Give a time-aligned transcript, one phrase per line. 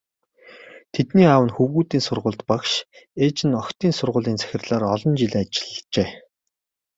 [0.93, 2.71] Тэдний аав нь хөвгүүдийн сургуульд багш,
[3.23, 6.09] ээж нь охидын сургуулийн захирлаар олон жил ажиллажээ.